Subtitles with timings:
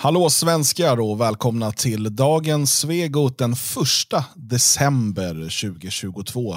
[0.00, 3.58] Hallå svenskar och välkomna till dagens Svegot den 1
[4.34, 6.56] december 2022.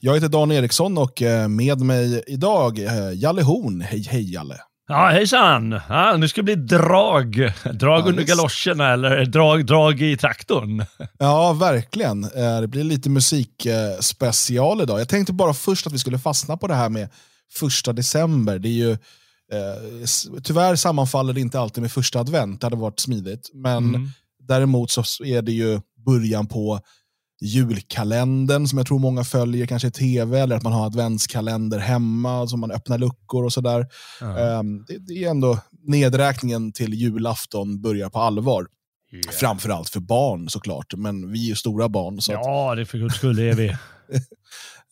[0.00, 3.80] Jag heter Dan Eriksson och eh, med mig idag eh, Jalle Horn.
[3.80, 4.56] Hej hej Jalle!
[4.88, 5.80] Ja, hejsan!
[5.88, 7.52] Ja, nu ska det bli drag.
[7.72, 10.84] Drag ja, under galoscherna eller drag, drag i traktorn.
[11.18, 12.24] Ja, verkligen.
[12.24, 15.00] Eh, det blir lite musikspecial idag.
[15.00, 17.08] Jag tänkte bara först att vi skulle fastna på det här med
[17.52, 18.58] första december.
[18.58, 18.96] Det är ju
[19.52, 23.50] Eh, tyvärr sammanfaller det inte alltid med första advent, det hade varit smidigt.
[23.54, 24.08] Men mm.
[24.48, 26.80] däremot så är det ju början på
[27.40, 32.46] julkalendern som jag tror många följer, kanske i tv, eller att man har adventskalender hemma,
[32.46, 33.86] som man öppnar luckor och sådär.
[34.20, 34.84] Mm.
[34.88, 38.66] det, det, är ändå nedräkningen till julafton börjar på allvar.
[39.12, 39.32] Yeah.
[39.32, 42.20] Framförallt för barn såklart, men vi är ju stora barn.
[42.20, 43.76] Så ja, det för guds skull är vi.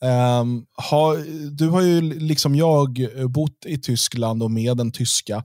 [0.01, 1.17] Um, ha,
[1.51, 2.99] du har ju liksom jag
[3.31, 5.37] bott i Tyskland och med den tyska.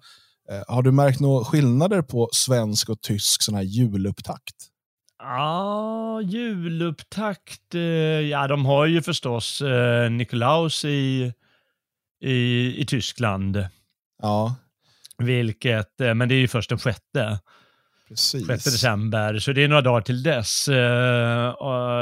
[0.52, 4.56] Uh, har du märkt några skillnader på svensk och tysk sån här julupptakt?
[5.20, 7.76] Ja, julupptakt.
[7.76, 7.82] Uh,
[8.22, 11.34] ja, de har ju förstås uh, Nikolaus i,
[12.22, 13.68] i, i Tyskland.
[14.22, 14.56] Ja.
[15.18, 17.40] Vilket, men det är ju först den sjätte.
[18.14, 18.48] Precis.
[18.48, 20.68] 6 december, så det är några dagar till dess.
[20.68, 20.76] Uh,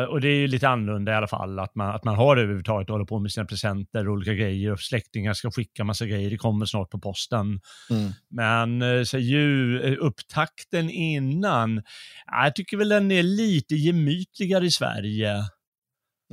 [0.10, 2.90] och det är ju lite annorlunda i alla fall, att man, att man har överhuvudtaget
[2.90, 6.38] håller på med sina presenter och olika grejer och släktingar ska skicka massa grejer, det
[6.38, 7.60] kommer snart på posten.
[7.90, 8.12] Mm.
[8.30, 11.82] Men uh, så ju, upptakten innan,
[12.26, 15.36] jag tycker väl den är lite gemytligare i Sverige.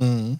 [0.01, 0.37] Mm.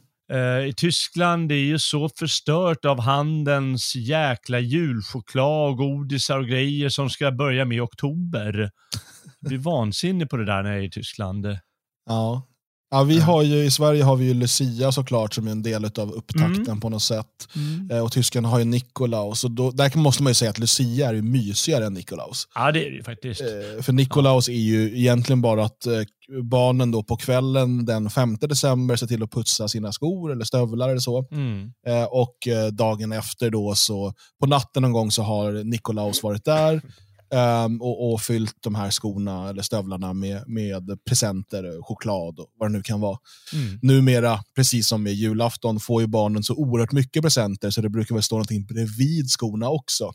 [0.67, 7.09] I Tyskland det är ju så förstört av handelns jäkla julchoklad, godisar och grejer som
[7.09, 8.71] ska börja med i oktober
[9.47, 11.57] blir vansinnig på det där när jag är i Tyskland.
[12.05, 12.49] Ja.
[12.91, 15.85] Ja, vi har ju, I Sverige har vi ju Lucia såklart som är en del
[15.85, 16.79] av upptakten mm.
[16.79, 17.25] på något sätt.
[17.55, 17.91] Mm.
[17.91, 19.43] Eh, och tyskarna har ju Nikolaus.
[19.43, 22.47] Och då, där måste man ju säga att Lucia är ju mysigare än Nikolaus.
[22.55, 23.41] Ja, det är det ju faktiskt.
[23.41, 24.53] Eh, för Nikolaus ja.
[24.53, 26.01] är ju egentligen bara att eh,
[26.43, 30.89] barnen då på kvällen den 5 december ser till att putsa sina skor eller stövlar
[30.89, 31.27] eller så.
[31.31, 31.71] Mm.
[32.09, 32.37] Och
[32.71, 36.81] dagen efter då så, på natten någon gång så har Nikolaus varit där.
[37.31, 42.71] Um, och, och, fyllt de här skorna eller stövlarna med, med presenter, choklad och vad
[42.71, 43.17] det nu kan vara.
[43.53, 43.79] Mm.
[43.81, 48.15] Numera, precis som med julafton, får ju barnen så oerhört mycket presenter så det brukar
[48.15, 50.13] väl stå någonting bredvid skorna också.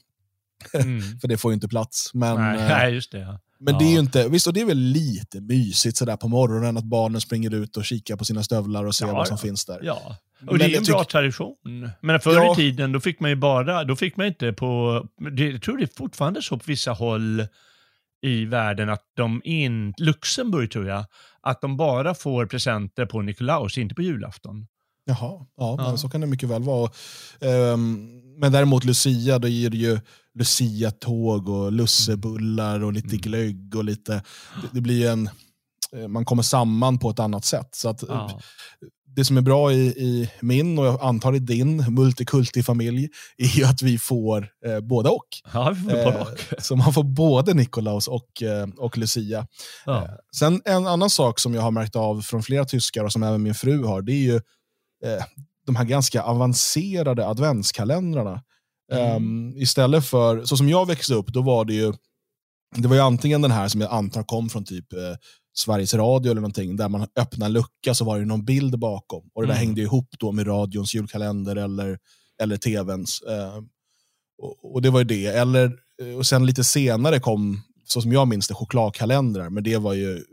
[0.75, 1.19] Mm.
[1.21, 2.15] För det får ju inte plats.
[2.15, 3.19] Men, nej, just det.
[3.19, 3.41] Ja.
[3.59, 3.79] Men ja.
[3.79, 6.85] det är ju inte, visst, och det är väl lite mysigt sådär på morgonen att
[6.85, 9.81] barnen springer ut och kikar på sina stövlar och ser ja, vad som finns där.
[9.83, 10.17] Ja,
[10.47, 11.91] och det är en bra tradition.
[12.01, 15.03] Men förr i tiden, då fick man ju bara, då fick man inte på,
[15.37, 17.47] det, jag tror det är fortfarande så på vissa håll
[18.23, 21.05] i världen att de in, Luxemburg tror jag,
[21.41, 24.67] att de bara får presenter på Nikolaus, inte på julafton.
[25.05, 25.97] Jaha, ja, ja.
[25.97, 26.91] så kan det mycket väl vara.
[27.41, 30.01] Um, men däremot Lucia, då ger det ju
[30.39, 33.21] Lucia-tåg och lussebullar och lite mm.
[33.21, 34.13] glögg och lite,
[34.63, 35.31] det, det blir en,
[35.97, 37.69] eh, man kommer samman på ett annat sätt.
[37.73, 38.41] Så att, ja
[39.17, 43.09] det som är bra i, i min och jag antar i din multikulti-familj
[43.39, 45.27] är att vi får eh, båda och.
[45.53, 46.29] Ja, vi får både och.
[46.29, 49.47] Eh, så man får både Nikolaus och, eh, och Lucia.
[49.87, 50.05] Ja.
[50.05, 53.23] Eh, sen en annan sak som jag har märkt av från flera tyskar och som
[53.23, 54.37] även min fru har, det är ju
[55.05, 55.25] eh,
[55.67, 58.43] de här ganska avancerade adventskalendrarna.
[58.93, 59.17] Mm.
[59.17, 61.93] Um, istället för, så som jag växte upp, då var det ju
[62.77, 64.99] det var ju antingen den här som jag antar kom från typ eh,
[65.57, 69.31] Sveriges Radio eller någonting, där man öppnar lucka så var det någon bild bakom.
[69.35, 69.67] Och det där mm.
[69.67, 71.99] hängde ihop då med radions julkalender eller,
[72.43, 73.23] eller tvns.
[73.23, 73.57] Eh,
[74.43, 75.27] och, och, det var ju det.
[75.27, 79.77] Eller, eh, och sen lite senare kom, så som jag minns det, chokladkalendrar, men det
[79.77, 80.25] var ju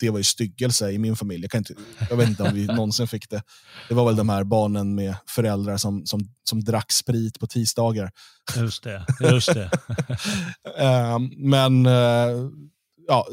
[0.00, 1.42] det var ju styggelse i min familj.
[1.42, 1.74] Jag, kan inte,
[2.10, 3.42] jag vet inte om vi någonsin fick det.
[3.88, 8.10] Det var väl de här barnen med föräldrar som, som, som drack sprit på tisdagar.
[8.56, 9.06] Just det.
[9.20, 9.70] Just det.
[10.80, 12.50] uh, men uh,
[13.08, 13.26] ja,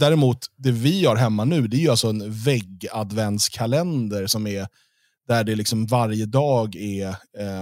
[0.00, 4.66] Däremot, det vi har hemma nu, det är ju alltså en vägg-adventskalender som är
[5.28, 7.08] där det liksom varje dag är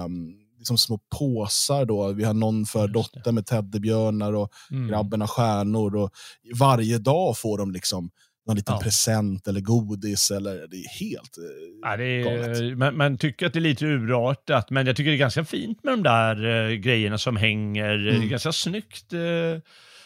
[0.05, 1.85] um, liksom små påsar.
[1.85, 2.13] Då.
[2.13, 4.89] Vi har någon för dottern med teddybjörnar och mm.
[4.89, 5.97] grabben har stjärnor.
[5.97, 6.11] Och
[6.55, 8.11] varje dag får de liksom
[8.47, 8.81] någon liten ja.
[8.81, 10.31] present eller godis.
[10.31, 11.45] Eller, det är helt eh,
[11.83, 12.79] ja, det är, galet.
[12.79, 15.85] Man, man, tycker att det är lite urartat, men jag tycker det är ganska fint
[15.85, 17.95] med de där uh, grejerna som hänger.
[17.95, 18.05] Mm.
[18.05, 18.29] Det är mm.
[18.29, 19.13] ganska snyggt.
[19.13, 19.59] Uh,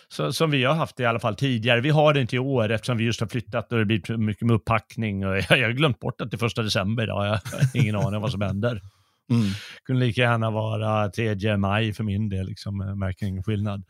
[0.09, 1.81] så, som vi har haft det i alla fall tidigare.
[1.81, 4.47] Vi har det inte i år eftersom vi just har flyttat och det blir mycket
[4.47, 5.27] med upppackning.
[5.27, 7.27] Och jag, jag har glömt bort att det är första december idag.
[7.27, 7.41] Jag har
[7.75, 8.81] ingen aning om vad som händer.
[9.31, 9.47] Mm.
[9.85, 13.85] kunde lika gärna vara 3 maj för min del, liksom, märker ingen skillnad.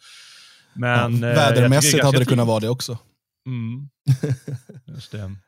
[0.75, 2.99] Men, ja, vädermässigt hade det kunnat vara det också.
[3.47, 3.89] Mm.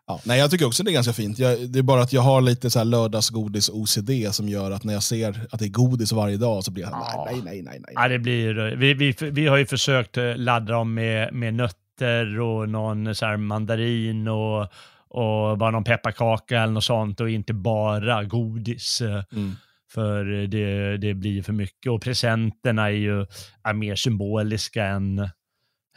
[0.07, 1.39] Ja, nej, jag tycker också det är ganska fint.
[1.39, 4.95] Jag, det är bara att jag har lite så här lördagsgodis-OCD som gör att när
[4.95, 7.29] jag ser att det är godis varje dag så blir jag ja.
[7.31, 7.93] nej, nej, nej, nej.
[7.95, 12.41] Ja, det blir, vi, vi, vi har ju försökt eh, ladda dem med, med nötter
[12.41, 14.63] och någon så mandarin och,
[15.09, 19.01] och bara någon pepparkaka eller något sånt och inte bara godis.
[19.33, 19.57] Mm.
[19.95, 23.27] För det, det blir för mycket och presenterna är ju
[23.63, 25.29] är mer symboliska än,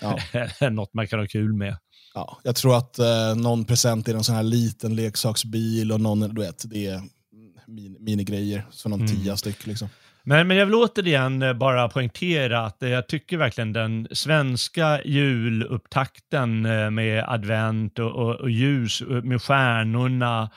[0.02, 0.20] ja.
[0.70, 1.78] något man kan ha kul med.
[2.14, 6.20] Ja, jag tror att eh, någon present i en sån här liten leksaksbil och någon,
[6.20, 7.02] du vet, det är
[7.68, 8.66] min, minigrejer.
[8.72, 9.16] Så någon mm.
[9.16, 9.90] tia styck liksom.
[10.28, 15.02] Men, men jag vill återigen eh, bara poängtera att eh, jag tycker verkligen den svenska
[15.06, 20.50] julupptakten eh, med advent och, och, och ljus med stjärnorna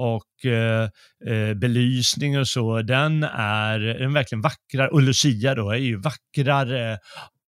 [0.00, 4.88] och eh, belysning och så, den är, den verkligen vackrare.
[4.88, 6.98] Och Lucia då är ju vackrare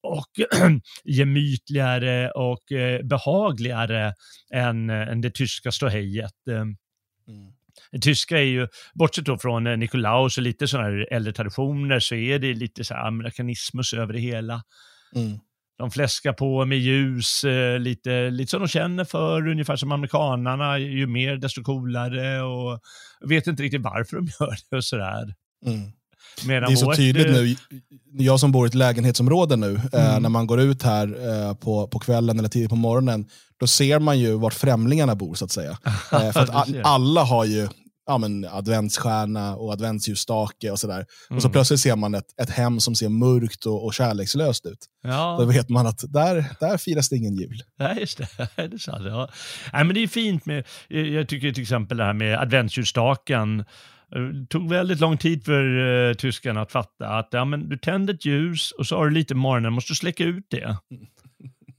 [0.02, 0.30] och
[1.04, 4.14] gemytligare och eh, behagligare
[4.54, 6.48] än, eh, än det tyska ståhejet.
[6.50, 6.76] Eh, mm.
[7.92, 12.14] Det tyska är ju, bortsett då från Nikolaus och lite sådana här äldre traditioner, så
[12.14, 14.62] är det lite så här amerikanismus över det hela.
[15.14, 15.38] Mm.
[15.82, 17.44] De fläskar på med ljus,
[17.78, 20.78] lite, lite som de känner för, ungefär som amerikanarna.
[20.78, 22.80] Ju mer desto coolare och
[23.28, 25.34] vet inte riktigt varför de gör det och sådär.
[25.66, 25.92] Mm.
[26.46, 27.56] Medan det är så tydligt nu,
[28.12, 30.14] jag som bor i ett lägenhetsområde nu, eh, mm.
[30.14, 33.26] eh, när man går ut här eh, på, på kvällen eller tidigt på morgonen,
[33.60, 35.70] då ser man ju vart främlingarna bor så att säga.
[36.12, 37.68] eh, för att alla har ju
[38.06, 40.94] ja, men, adventsstjärna och adventsljusstake och sådär.
[40.94, 41.36] Mm.
[41.36, 41.52] Och så mm.
[41.52, 44.86] plötsligt ser man ett, ett hem som ser mörkt och, och kärlekslöst ut.
[45.02, 45.36] Ja.
[45.40, 47.62] Då vet man att där, där firas det ingen jul.
[47.78, 48.28] Nej, just det.
[48.56, 49.28] det är sant, ja.
[49.72, 53.64] Nej, men det är fint med, jag tycker till exempel det här med adventsljusstaken.
[54.10, 58.14] Det tog väldigt lång tid för uh, tyskarna att fatta att ja, men du tänder
[58.14, 60.76] ett ljus och så har du lite morgonen, måste du släcka ut det.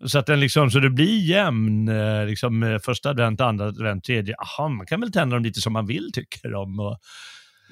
[0.06, 4.36] Så att den liksom, så det blir jämn, uh, liksom första advent, andra advent, tredje.
[4.36, 6.80] Aha, man kan väl tända dem lite som man vill tycker de.
[6.80, 6.98] Och...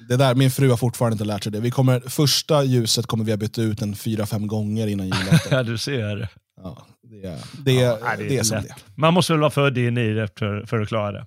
[0.08, 1.60] Det där, min fru har fortfarande inte lärt sig det.
[1.60, 5.38] Vi kommer, första ljuset kommer vi ha bytt ut en fyra, fem gånger innan julafton.
[5.50, 6.28] ja, du ser.
[6.62, 9.78] Ja, det är, det, ja, det, det är, som det Man måste väl vara född
[9.78, 11.26] in i det för, för att klara det.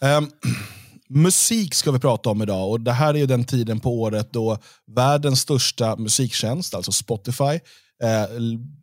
[0.00, 0.18] Ja.
[0.18, 0.30] Um,
[1.08, 4.32] Musik ska vi prata om idag och det här är ju den tiden på året
[4.32, 4.58] då
[4.96, 7.60] världens största musiktjänst, alltså Spotify, eh,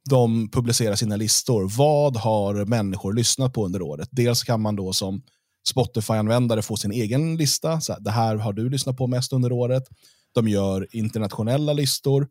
[0.10, 1.70] de publicerar sina listor.
[1.78, 4.10] Vad har människor lyssnat på under året?
[4.12, 5.22] Dels kan man då som
[5.70, 7.82] Spotify-användare få sin egen lista.
[7.82, 9.84] Så här, det här har du lyssnat på mest under året.
[10.34, 12.28] De gör internationella listor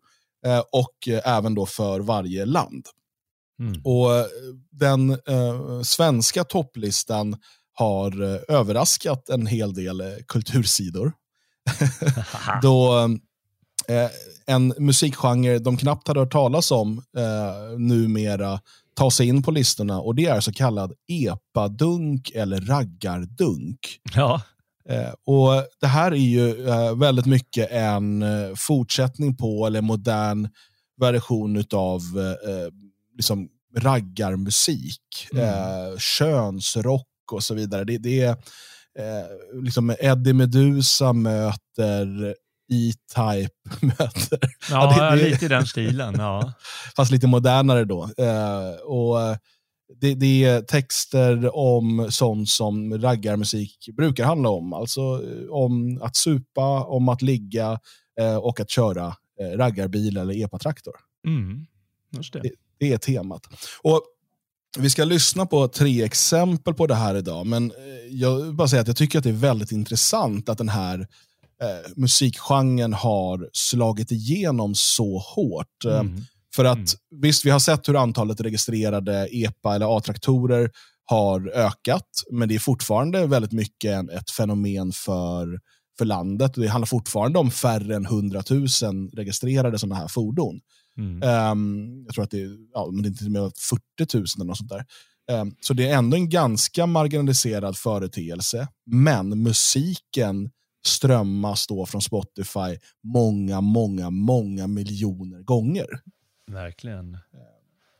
[0.46, 2.86] eh, och även då för varje land.
[3.60, 3.80] Mm.
[3.84, 4.26] Och eh,
[4.70, 7.36] Den eh, svenska topplistan
[7.74, 11.12] har eh, överraskat en hel del eh, kultursidor.
[12.62, 13.08] Då eh,
[14.46, 18.60] en musikgenre de knappt hade hört talas om eh, numera
[18.94, 23.78] tar sig in på listorna och det är så kallad epadunk eller raggardunk.
[24.14, 24.42] Ja.
[24.88, 30.48] Eh, och Det här är ju eh, väldigt mycket en eh, fortsättning på eller modern
[31.00, 32.72] version av eh,
[33.16, 35.28] liksom raggarmusik.
[35.32, 35.98] Mm.
[35.98, 37.84] könsrock och så vidare.
[37.84, 38.30] Det, det är
[38.98, 42.34] eh, liksom Eddie Medusa möter
[42.72, 44.38] E-Type möter...
[44.70, 46.14] Ja, ja det, det, lite i den stilen.
[46.18, 46.52] Ja.
[46.96, 48.02] Fast lite modernare då.
[48.02, 49.38] Eh, och
[50.00, 54.72] det, det, är texter om sånt som raggarmusik brukar handla om.
[54.72, 57.80] Alltså eh, om att supa, om att ligga
[58.20, 60.94] eh, och att köra eh, raggarbil eller epatraktor.
[61.26, 61.66] Mm,
[62.32, 62.40] det.
[62.40, 62.92] Det, det.
[62.92, 63.42] är temat.
[63.82, 64.02] Och
[64.78, 67.76] vi ska lyssna på tre exempel på det här idag, men eh,
[68.10, 71.06] jag vill bara säga att jag tycker att det är väldigt intressant att den här
[71.62, 75.84] eh, musikgenren har slagit igenom så hårt.
[75.84, 76.20] Eh, mm.
[76.54, 77.20] För att mm.
[77.20, 80.70] visst, vi har sett hur antalet registrerade EPA eller A-traktorer
[81.04, 85.60] har ökat, men det är fortfarande väldigt mycket ett fenomen för,
[85.98, 86.54] för landet.
[86.54, 88.66] Det handlar fortfarande om färre än 100 000
[89.12, 90.60] registrerade sådana här fordon.
[90.98, 91.50] Mm.
[91.52, 93.52] Um, jag tror att det är, ja, men det är inte mer än
[93.98, 94.84] 40 000 eller något sånt där.
[95.40, 98.68] Um, så det är ändå en ganska marginaliserad företeelse.
[98.86, 100.50] Men musiken
[100.86, 105.86] strömmas då från Spotify många, många, många miljoner gånger.
[106.50, 107.18] Verkligen.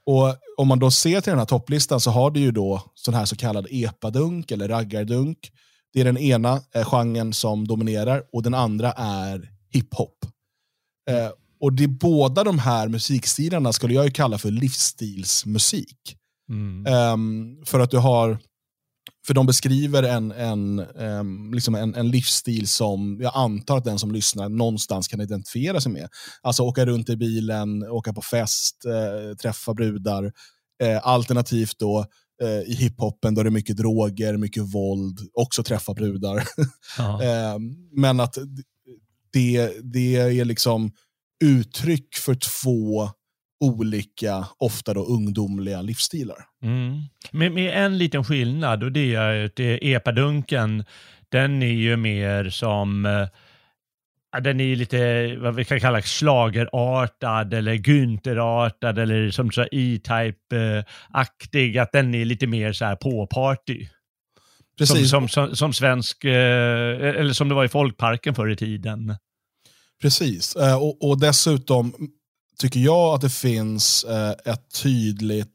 [0.07, 3.15] Och Om man då ser till den här topplistan så har du ju då sån
[3.15, 5.53] här så kallad epadunk eller raggardunk.
[5.93, 10.19] Det är den ena eh, genren som dominerar och den andra är hiphop.
[11.11, 16.17] Eh, och det båda de här musikstilarna skulle jag ju kalla för livsstilsmusik.
[16.49, 16.95] Mm.
[16.95, 18.39] Um, för att du har,
[19.27, 23.99] för de beskriver en, en, um, liksom en, en livsstil som jag antar att den
[23.99, 26.09] som lyssnar någonstans kan identifiera sig med.
[26.43, 30.25] Alltså åka runt i bilen, åka på fest, uh, träffa brudar.
[30.25, 32.07] Uh, alternativt då
[32.43, 36.37] eh, i hiphopen där det är mycket droger, mycket våld, också träffa brudar.
[36.99, 37.59] eh,
[37.93, 38.39] men att
[39.33, 40.91] det, det är liksom
[41.45, 43.11] uttryck för två
[43.61, 46.37] olika, ofta då ungdomliga livsstilar.
[46.63, 47.03] Mm.
[47.31, 50.85] Med, med, en liten skillnad och det är att epadunken,
[51.29, 53.29] den är ju mer som eh,
[54.41, 61.79] den är lite vad vi kan kalla slagerartad eller Günther-artad eller som så E-Type-aktig.
[61.79, 63.87] Att den är lite mer så här på-party.
[64.79, 65.11] Precis.
[65.11, 69.17] Som, som, som, som svensk, eh, eller som det var i folkparken förr i tiden.
[70.03, 71.95] Precis, eh, och, och dessutom
[72.59, 75.49] tycker jag att det finns eh, ett tydligt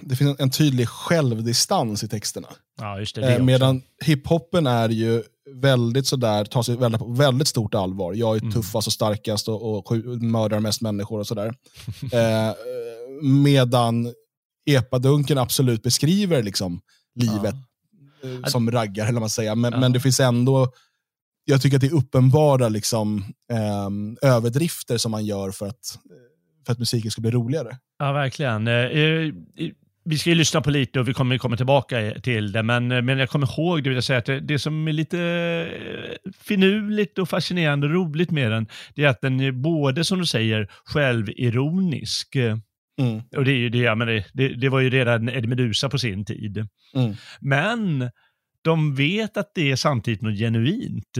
[0.00, 2.48] det finns en tydlig självdistans i texterna.
[2.80, 7.74] Ja, just det, det Medan hiphopen är ju väldigt sådär, tar sig väldigt, väldigt stort
[7.74, 8.14] allvar.
[8.14, 8.52] Jag är mm.
[8.52, 11.46] tuffast och starkast och, och mördar mest människor och sådär.
[12.12, 12.54] eh,
[13.22, 14.12] medan
[14.66, 16.80] epadunken absolut beskriver liksom
[17.14, 17.54] livet
[18.22, 18.28] ja.
[18.28, 19.54] eh, som raggar, eller man säger.
[19.54, 19.80] Men, ja.
[19.80, 20.72] men det finns ändå,
[21.44, 25.98] jag tycker att det är uppenbara liksom, eh, överdrifter som man gör för att,
[26.66, 27.76] för att musiken ska bli roligare.
[27.98, 28.68] Ja, verkligen.
[28.68, 29.32] Eh,
[30.04, 33.18] vi ska ju lyssna på lite och vi kommer komma tillbaka till det, men, men
[33.18, 37.18] jag kommer ihåg, det vill jag säga, att det, det som är lite eh, finurligt
[37.18, 40.70] och fascinerande och roligt med den, det är att den är både, som du säger,
[40.84, 42.36] självironisk.
[43.00, 43.22] Mm.
[43.36, 46.24] Och det, är det, men det, det, det var ju redan Eddie Medusa på sin
[46.24, 46.68] tid.
[46.94, 47.14] Mm.
[47.40, 48.10] Men
[48.62, 51.18] de vet att det är samtidigt något genuint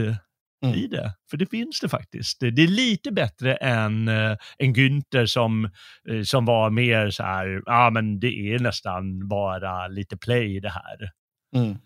[0.63, 0.75] mm.
[0.75, 1.13] i det.
[1.31, 2.41] För det finns det faktiskt.
[2.41, 5.71] Det är lite bättre än äh, en Günther som,
[6.09, 10.61] äh, som var mer så här, ja ah, men det är nästan bara lite play
[10.61, 11.11] det här.
[11.57, 11.77] Mm.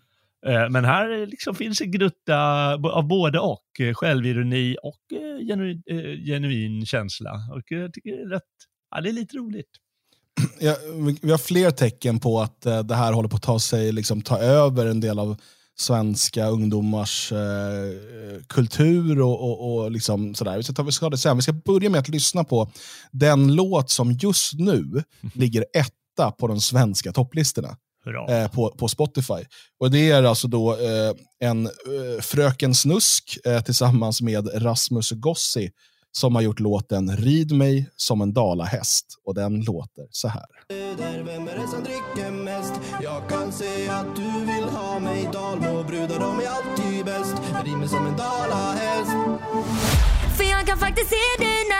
[0.45, 5.01] Äh, men här liksom finns en gnutta av både och, självironi och
[5.47, 5.83] genuin,
[6.25, 7.31] genuin känsla.
[7.53, 8.43] Och jag tycker det är, rätt,
[8.95, 9.69] ja, det är lite roligt.
[10.59, 10.75] Ja,
[11.21, 14.37] vi har fler tecken på att det här håller på att ta sig, liksom, ta
[14.37, 15.37] över en del av
[15.79, 20.57] svenska ungdomars eh, kultur och, och, och liksom sådär.
[20.57, 21.35] Vi ska, ta, vi, ska det sen.
[21.35, 22.71] vi ska börja med att lyssna på
[23.11, 25.03] den låt som just nu
[25.33, 27.77] ligger etta på de svenska topplistorna.
[28.29, 29.45] Eh, på, på Spotify.
[29.79, 35.71] Och Det är alltså då eh, en eh, Fröken Snusk eh, tillsammans med Rasmus Gossi
[36.11, 39.05] som har gjort låten Rid mig som en dalahäst.
[39.25, 40.45] Och den låter så här.
[41.25, 42.73] Vem är det som dricker mest?
[43.01, 47.35] Jag kan se att du vill ha mig Dalmåbrudar, de är alltid bäst
[47.65, 49.11] Rid mig som en dalahäst
[50.37, 51.76] För jag kan faktiskt se dig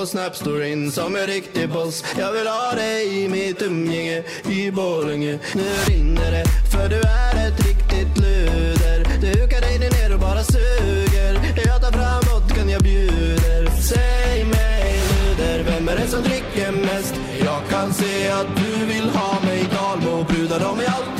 [0.00, 2.04] loss på som en riktig boss.
[2.18, 5.38] Jag vill ha dig i mitt umgänge i Borlänge.
[5.54, 9.06] Nu rinner det, för du är ett riktigt luder.
[9.20, 11.40] Du hukar dig ner och bara suger.
[11.66, 13.70] Jag tar fram vodkan jag bjuder.
[13.82, 17.14] Säg mig luder, vem är det som dricker mest?
[17.44, 21.19] Jag kan se att du vill ha mig Dalmåbrudar, de är alltid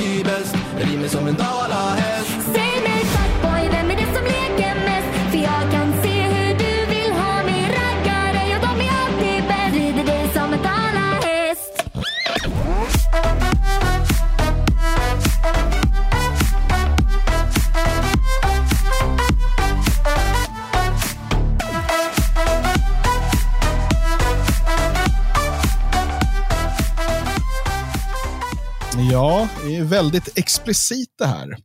[30.02, 31.56] väldigt explicit det här.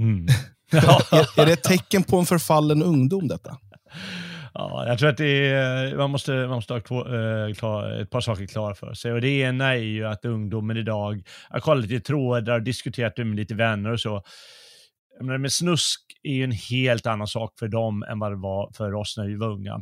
[0.00, 0.26] Mm.
[1.12, 3.56] är, är det ett tecken på en förfallen ungdom detta?
[4.54, 8.10] Ja, jag tror att det är, man måste, man måste ha två, eh, klar, ett
[8.10, 9.12] par saker klara för sig.
[9.12, 13.16] Och det ena är ju att ungdomen idag, jag har kollat lite trådar och diskuterat
[13.16, 14.22] det med lite vänner och så.
[15.20, 18.72] Menar, med snusk är ju en helt annan sak för dem än vad det var
[18.76, 19.80] för oss när vi var unga.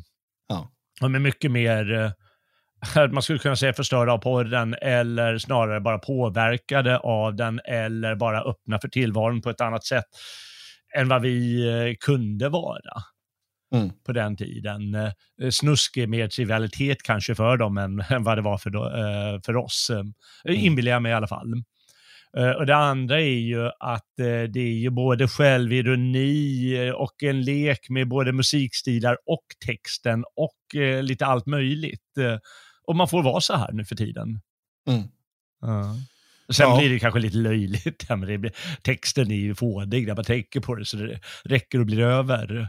[0.48, 0.70] Ja.
[1.00, 2.10] De är mycket mer, eh,
[3.10, 8.42] man skulle kunna säga förstörda av porren eller snarare bara påverkade av den eller bara
[8.42, 10.04] öppna för tillvaron på ett annat sätt
[10.96, 13.02] än vad vi eh, kunde vara.
[13.74, 13.90] Mm.
[14.06, 14.94] på den tiden.
[14.94, 19.56] Eh, snuskig med trivialitet kanske för dem än, än vad det var för, eh, för
[19.56, 19.90] oss.
[19.90, 20.12] Mm.
[20.44, 21.54] Inbillar jag mig i alla fall.
[22.58, 28.08] Och det andra är ju att det är ju både självironi och en lek med
[28.08, 32.18] både musikstilar och texten och lite allt möjligt.
[32.92, 34.40] Och man får vara så här nu för tiden.
[34.88, 35.02] Mm.
[35.60, 35.96] Ja.
[36.54, 36.78] Sen ja.
[36.78, 38.04] blir det kanske lite löjligt.
[38.08, 41.78] men det blir, texten är ju fådig när man tänker på det, så det räcker
[41.78, 42.68] och blir över.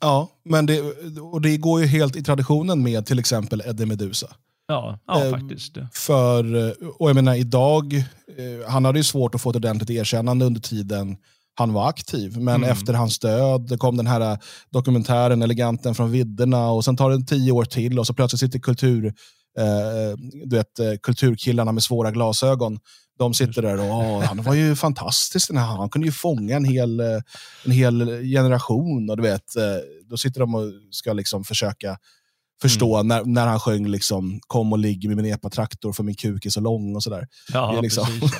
[0.00, 0.80] Ja, men det,
[1.20, 4.36] och det går ju helt i traditionen med till exempel Eddie Medusa.
[4.68, 5.78] Ja, ja eh, faktiskt.
[5.92, 10.44] För, och jag menar idag, eh, han hade ju svårt att få ett ordentligt erkännande
[10.44, 11.16] under tiden
[11.58, 12.38] han var aktiv.
[12.38, 12.70] Men mm.
[12.70, 14.38] efter hans död kom den här
[14.70, 18.58] dokumentären Eleganten från vidderna och sen tar det tio år till och så plötsligt sitter
[18.58, 19.12] kultur, eh,
[20.44, 22.78] du vet, eh, kulturkillarna med svåra glasögon.
[23.18, 25.48] De sitter där och han var ju fantastisk.
[25.48, 25.66] Den här.
[25.66, 27.20] Han kunde ju fånga en hel, eh,
[27.64, 29.10] en hel generation.
[29.10, 29.62] Och du vet, eh,
[30.04, 31.98] då sitter de och ska liksom försöka
[32.62, 33.08] förstå mm.
[33.08, 36.50] när, när han sjöng liksom, kom och ligg med min epatraktor för min kuk är
[36.50, 37.28] så lång och sådär.
[37.52, 38.06] Ja, det, liksom.
[38.20, 38.32] precis,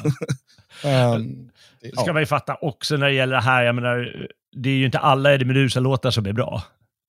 [0.82, 1.14] ja.
[1.14, 2.12] um, det ska ja.
[2.12, 4.98] man ju fatta också när det gäller det här, jag menar, det är ju inte
[4.98, 6.62] alla Eddie Meduza-låtar som är bra.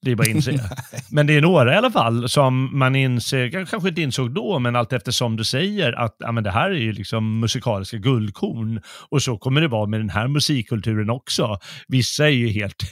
[0.07, 0.51] Det är bara att inse.
[1.11, 4.75] men det är några i alla fall som man inser, kanske inte insåg då, men
[4.75, 8.81] allt eftersom du säger att ja, men det här är ju liksom musikaliska guldkorn.
[9.09, 11.59] Och så kommer det vara med den här musikkulturen också.
[11.87, 12.83] Vissa är ju helt,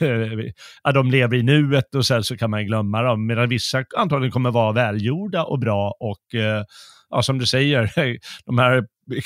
[0.82, 4.32] ja, de lever i nuet och sen så kan man glömma dem, medan vissa antagligen
[4.32, 6.64] kommer vara välgjorda och bra och eh,
[7.10, 7.90] ja, som du säger,
[8.46, 8.84] de här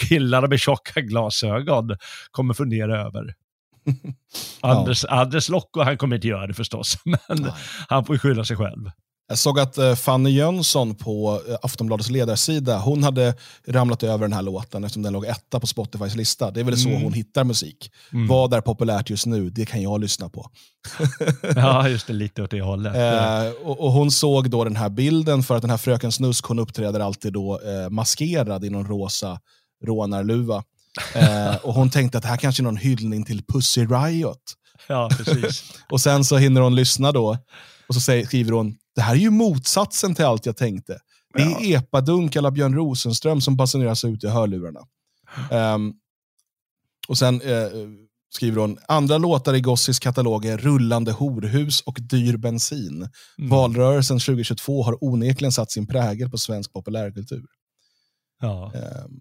[0.08, 1.96] killarna med tjocka glasögon
[2.30, 3.34] kommer fundera över.
[4.60, 5.20] Anders, ja.
[5.20, 7.52] Anders Locko, han kommer inte göra det förstås, men Nej.
[7.88, 8.90] han får skylla sig själv.
[9.30, 13.34] Jag såg att uh, Fanny Jönsson på uh, Aftonbladets ledarsida, hon hade
[13.66, 16.50] ramlat över den här låten eftersom den låg etta på Spotifys lista.
[16.50, 16.98] Det är väl mm.
[16.98, 17.92] så hon hittar musik.
[18.12, 18.26] Mm.
[18.26, 20.50] Vad är populärt just nu, det kan jag lyssna på.
[21.56, 22.94] ja, just det, lite åt det hållet.
[22.96, 26.44] Uh, och, och, hon såg då den här bilden för att den här Fröken Snusk,
[26.44, 27.60] hon uppträder alltid då
[27.90, 29.40] maskerad i någon rosa
[29.84, 30.64] rånarluva.
[31.14, 34.42] Eh, och hon tänkte att det här kanske är någon hyllning till Pussy Riot.
[34.88, 35.72] Ja, precis.
[35.90, 37.38] och sen så hinner hon lyssna då.
[37.88, 40.98] Och så säger, skriver hon, det här är ju motsatsen till allt jag tänkte.
[41.34, 41.78] Det är ja.
[41.78, 44.80] epadunk eller Björn Rosenström som basuneras ut i hörlurarna.
[45.50, 45.94] Um,
[47.08, 47.68] och sen eh,
[48.34, 53.08] skriver hon, andra låtar i Gossis katalog är Rullande horhus och Dyr bensin.
[53.38, 53.50] Mm.
[53.50, 57.46] Valrörelsen 2022 har onekligen satt sin prägel på svensk populärkultur.
[58.40, 58.72] Ja.
[59.04, 59.20] Um,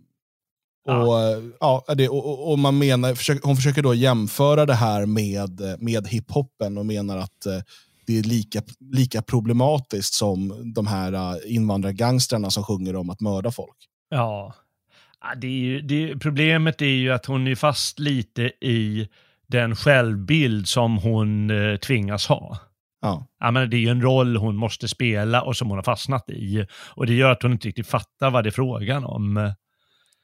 [0.90, 1.84] och, ja.
[1.96, 6.86] det, och, och, man menar, hon försöker då jämföra det här med, med hiphopen och
[6.86, 7.62] menar att eh,
[8.08, 13.52] det är lika, lika problematiskt som de här uh, invandrargangstrarna som sjunger om att mörda
[13.52, 13.78] folk.
[14.10, 14.54] Ja,
[15.38, 19.08] det är ju, det, problemet är ju att hon är fast lite i
[19.48, 22.58] den självbild som hon eh, tvingas ha.
[23.02, 23.28] Ja.
[23.40, 26.30] Ja, men det är ju en roll hon måste spela och som hon har fastnat
[26.30, 26.66] i.
[26.72, 29.54] Och det gör att hon inte riktigt fattar vad det är frågan om.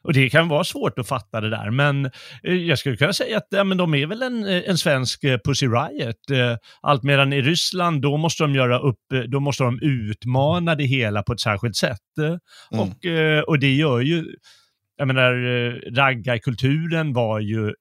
[0.06, 2.06] Och det kan vara svårt att fatta det där, men
[2.44, 5.24] eh, jag skulle kunna säga att ja, men de är väl en, eh, en svensk
[5.24, 6.60] eh, Pussy Riot.
[6.82, 11.24] Allt medan i Ryssland, då måste de göra upp, då måste de utmana det hela
[11.24, 12.00] på ett särskilt sätt.
[12.18, 12.40] Mm.
[12.82, 13.06] Och,
[13.48, 14.26] och det gör ju,
[14.98, 15.34] jag menar,
[15.96, 17.74] raggarkulturen var ju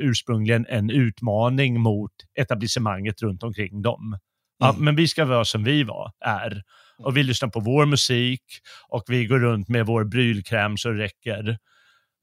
[0.00, 4.06] ursprungligen en utmaning mot etablissemanget runt omkring dem.
[4.06, 4.18] Mm.
[4.58, 6.62] Ja, men vi ska vara som vi var, är
[7.04, 8.42] och vi lyssnar på vår musik
[8.88, 11.58] och vi går runt med vår brylkräm så det räcker.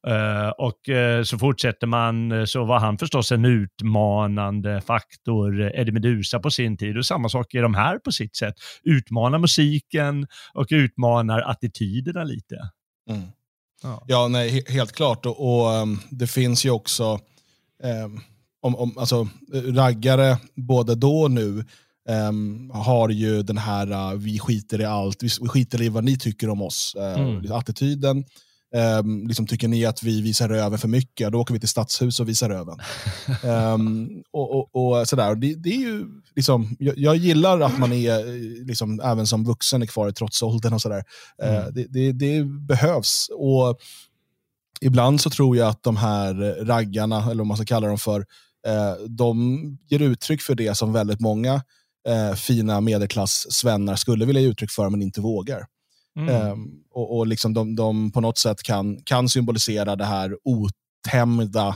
[0.07, 5.91] Uh, och uh, så fortsätter man, uh, så var han förstås en utmanande faktor, Eddie
[5.91, 6.97] Medusa på sin tid.
[6.97, 8.55] Och samma sak är de här på sitt sätt.
[8.83, 12.55] Utmanar musiken och utmanar attityderna lite.
[13.09, 13.21] Mm.
[13.83, 14.03] Ja.
[14.07, 15.25] ja, nej, helt klart.
[15.25, 17.19] Och, och um, det finns ju också
[18.03, 18.21] um,
[18.61, 21.65] om, om, alltså, raggare både då och nu
[22.09, 26.17] um, har ju den här uh, vi skiter i allt, vi, skiter i vad ni
[26.17, 27.51] tycker om oss, uh, mm.
[27.51, 28.23] attityden.
[28.75, 32.19] Um, liksom, tycker ni att vi visar röven för mycket, då åker vi till stadshus
[32.19, 32.77] och visar röven.
[33.43, 35.35] um, och, och, och, sådär.
[35.35, 39.81] Det, det, är ju, liksom, jag, jag, gillar att man är, liksom, även som vuxen,
[39.81, 41.03] är kvar i trotsåldern och sådär.
[41.43, 41.55] Mm.
[41.55, 43.29] Uh, det, det, det, behövs.
[43.33, 43.79] Och
[44.81, 46.33] Ibland så tror jag att de här
[46.65, 50.93] raggarna, eller vad man ska kalla dem för, uh, de ger uttryck för det som
[50.93, 51.61] väldigt många
[52.07, 55.65] eh, fina medelklass-svennar skulle vilja ge uttryck för men inte vågar.
[56.17, 56.35] Mm.
[56.35, 56.55] Eh,
[56.91, 61.67] och, och liksom de, de på något sätt kan, kan symbolisera det här otämjda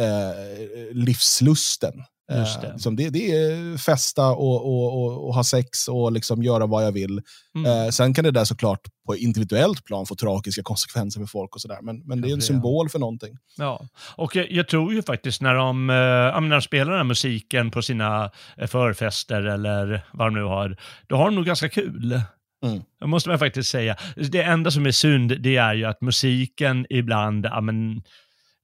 [0.00, 1.92] eh, livslusten
[2.32, 2.66] Just det.
[2.66, 6.66] Eh, liksom det, det, är festa och, och, och, och, ha sex och liksom göra
[6.66, 7.20] vad jag vill.
[7.54, 7.70] Mm.
[7.70, 11.60] Eh, sen kan det där såklart på individuellt plan få tragiska konsekvenser för folk och
[11.60, 11.78] sådär.
[11.82, 13.38] Men, men det är en symbol för någonting.
[13.56, 15.94] Ja, och jag, jag tror ju faktiskt när de, äh,
[16.40, 20.76] när de spelar den här musiken på sina eh, förfester eller vad de nu har,
[21.06, 22.20] då har de nog ganska kul.
[22.66, 22.82] Mm.
[23.00, 23.96] Det måste man faktiskt säga.
[24.16, 28.02] Det enda som är synd, det är ju att musiken ibland, ja, men,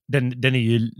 [0.07, 0.91] den, den är ju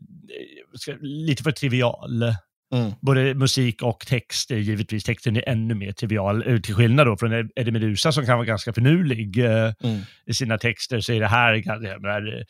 [1.02, 2.36] lite för trivial.
[2.72, 2.92] Mm.
[3.02, 5.04] Både musik och text, givetvis.
[5.04, 8.46] Texten är ännu mer trivial, eh, till skillnad då från Eddie Meduza som kan vara
[8.46, 10.02] ganska finurlig eh, mm.
[10.26, 11.00] i sina texter.
[11.00, 11.64] Så är det här,
[12.00, 12.46] menar,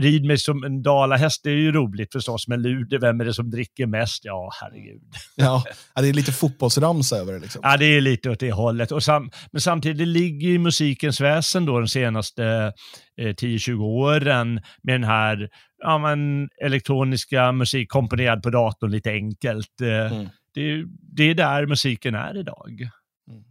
[0.00, 3.34] rid mig som en dalahäst, det är ju roligt förstås, men luder, vem är det
[3.34, 4.24] som dricker mest?
[4.24, 5.00] Ja, herregud.
[5.36, 5.64] Ja,
[5.96, 7.38] det är lite fotbollsramsa över det.
[7.38, 7.60] Liksom.
[7.64, 8.92] Ja, det är lite åt det hållet.
[8.92, 12.72] Och sam, men samtidigt, det ligger i musikens väsen då de senaste
[13.20, 15.48] eh, 10-20 åren med den här
[15.80, 19.80] ja, men, elektroniska musik komponerad på datorn lite enkelt.
[19.80, 20.28] Eh, mm.
[20.54, 20.84] Det,
[21.16, 22.90] det, är där musiken är idag.
[23.30, 23.42] Mm.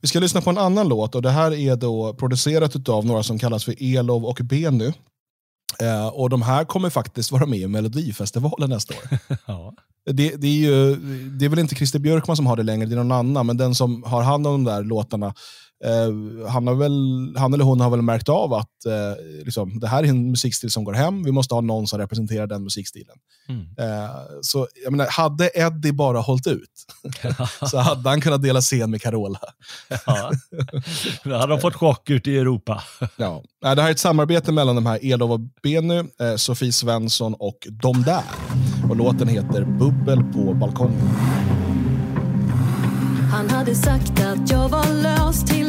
[0.00, 3.22] Vi ska lyssna på en annan låt och det här är då producerat av några
[3.22, 4.92] som kallas för Elov och Benu.
[5.80, 9.18] Eh, och de här kommer faktiskt vara med i Melodifestivalen nästa år.
[9.46, 9.74] ja.
[10.04, 10.96] det, det, är ju,
[11.30, 13.56] det är väl inte Christer Björkman som har det längre, det är någon annan, men
[13.56, 15.34] den som har hand om de där låtarna
[15.84, 19.88] Eh, han, har väl, han eller hon har väl märkt av att eh, liksom, det
[19.88, 23.16] här är en musikstil som går hem, vi måste ha någon som representerar den musikstilen.
[23.48, 23.60] Mm.
[23.78, 24.10] Eh,
[24.42, 26.86] så jag menar, hade Eddie bara hållit ut
[27.70, 29.38] så hade han kunnat dela scen med Carola.
[30.06, 30.30] ja.
[31.24, 32.82] Då hade de fått chock ute i Europa.
[33.16, 33.42] ja.
[33.60, 37.66] Det här är ett samarbete mellan de här Elov och Beny, eh, Sofie Svensson och
[37.70, 38.24] De där.
[38.90, 41.08] Och låten heter Bubbel på balkongen.
[43.34, 45.63] Han hade sagt att jag var lös till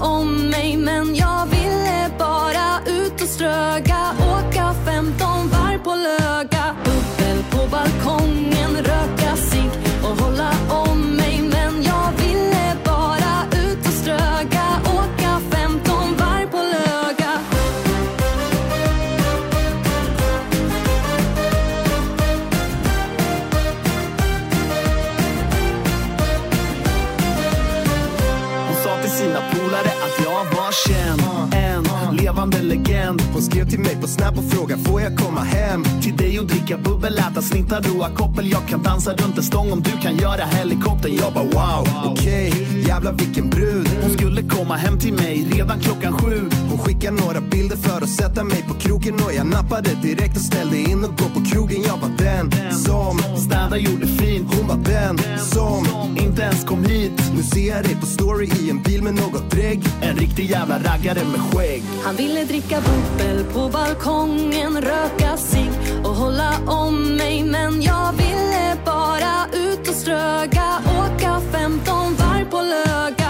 [0.00, 1.55] om mig men jag
[29.16, 31.22] sina polare att jag var känd
[31.54, 33.22] En levande legend.
[33.32, 36.46] Hon skrev till mig på Snap och frågade får jag komma hem till dig och
[36.46, 38.50] dricka bubbel, äta snittar, roa koppel.
[38.50, 41.14] Jag kan dansa runt en stång om du kan göra helikoptern.
[41.14, 42.80] Jag bara wow, okej, okay.
[42.80, 43.88] jävlar vilken brud.
[44.02, 46.50] Hon skulle komma hem till mig redan klockan sju.
[46.70, 50.42] Hon skickade några bilder för att sätta mig på kroken och jag nappade direkt och
[50.42, 51.82] ställde in och gå på krogen.
[51.82, 54.54] Jag var den som städade gjorde fint.
[54.54, 57.22] Hon var den som inte ens kom hit.
[57.36, 59.82] Nu ser jag dig på story i en bil med något drägg.
[60.02, 61.82] En riktig jävla raggare med skägg.
[62.04, 65.70] Han ville dricka bubbel på balkongen, röka sig
[66.04, 67.44] och hålla om mig.
[67.44, 73.25] Men jag ville bara ut och ströga, åka 15 varv på Löga.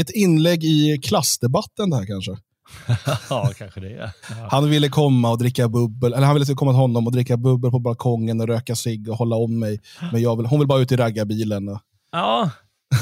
[0.00, 2.36] Är ett inlägg i klassdebatten det här kanske.
[3.30, 4.12] ja, kanske det är.
[4.30, 4.48] Ja.
[4.50, 7.70] Han ville komma och dricka bubbel, eller han ville komma till honom och dricka bubbel
[7.70, 9.80] på balkongen och röka cigg och hålla om mig.
[10.12, 11.78] Men jag vill, hon vill bara ut i raggarbilen.
[12.12, 12.50] Ja,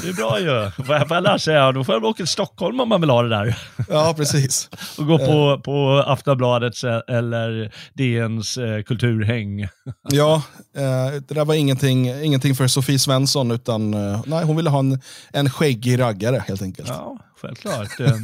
[0.01, 0.71] det är bra ju.
[0.85, 3.21] Får jag, lära sig, ja, då får jag åka till Stockholm om man vill ha
[3.23, 3.57] det där.
[3.89, 4.69] Ja, precis.
[4.97, 9.67] och gå på, på Aftonbladets eh, eller DNs eh, kulturhäng.
[10.09, 10.43] ja,
[10.77, 14.79] eh, det där var ingenting, ingenting för Sofie Svensson, utan eh, nej, hon ville ha
[14.79, 15.01] en,
[15.33, 16.89] en skäggig raggare helt enkelt.
[16.89, 17.99] Ja, självklart.
[17.99, 18.17] Eh,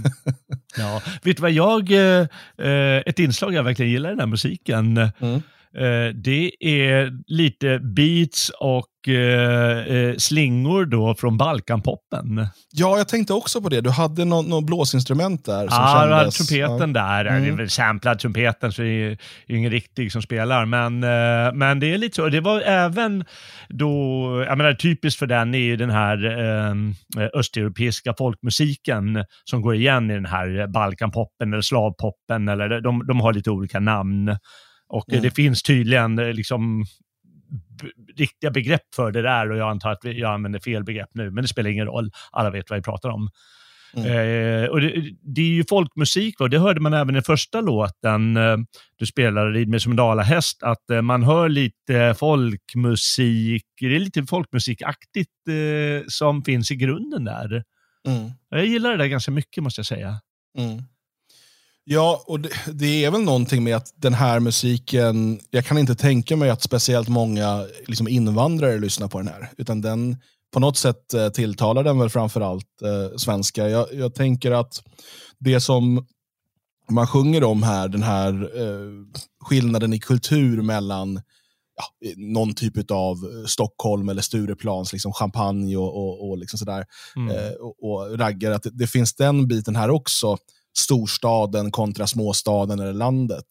[0.78, 2.28] Ja, vet du vad jag, eh,
[2.68, 5.42] eh, ett inslag jag verkligen gillar i den här musiken, mm.
[5.78, 12.48] Eh, det är lite beats och Eh, eh, slingor då från Balkanpoppen.
[12.72, 13.82] Ja, jag tänkte också på det.
[13.82, 15.60] Du hade något no blåsinstrument där.
[15.60, 17.26] Som ja, hade trumpeten där.
[17.26, 17.44] Mm.
[17.44, 20.66] Det är väl samplad trumpeten, så det är ingen riktig som spelar.
[20.66, 21.00] Men,
[21.60, 22.30] men det är lite så.
[22.30, 23.26] Det var även
[23.70, 23.88] då,
[24.48, 30.12] jag menar typiskt för den är ju den här eh, östeuropeiska folkmusiken som går igen
[30.12, 32.48] i den här Balkanpoppen eller slavpoppen.
[32.48, 34.38] Eller de, de har lite olika namn.
[34.88, 35.24] Och mm.
[35.24, 36.86] det finns tydligen liksom
[38.18, 41.42] riktiga begrepp för det där och jag antar att jag använder fel begrepp nu, men
[41.42, 42.12] det spelar ingen roll.
[42.32, 43.30] Alla vet vad vi pratar om.
[43.96, 44.64] Mm.
[44.64, 48.38] Eh, och det, det, är ju folkmusik, och det hörde man även i första låten
[48.38, 48.58] eh,
[48.96, 54.00] du spelade Rid mig som en dalahäst, att eh, man hör lite folkmusik, det är
[54.00, 57.64] lite folkmusikaktigt eh, som finns i grunden där.
[58.08, 58.32] Mm.
[58.50, 60.20] Jag gillar det där ganska mycket måste jag säga.
[60.58, 60.84] Mm.
[61.88, 65.96] Ja, och det, det, är väl någonting med att den här musiken, jag kan inte
[65.96, 69.52] tänka mig att speciellt många liksom invandrare lyssnar på den här.
[69.58, 70.18] Utan den,
[70.54, 73.70] på något sätt eh, tilltalar den väl framförallt eh, svenska.
[73.70, 74.84] Jag, jag tänker att
[75.40, 76.06] det som
[76.90, 78.92] man sjunger om här, den här eh,
[79.46, 81.22] skillnaden i kultur mellan
[81.76, 83.16] ja, någon typ av
[83.48, 87.36] Stockholm eller Stureplans liksom champagne och, och, och liksom sådär, mm.
[87.36, 88.52] eh, och, och raggar.
[88.52, 90.38] Att det, det, finns den biten här också
[90.78, 93.46] storstaden kontra småstaden eller landet.